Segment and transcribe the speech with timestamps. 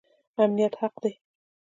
[0.43, 1.11] امنیت حق دی